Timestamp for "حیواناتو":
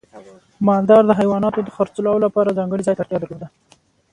1.19-1.59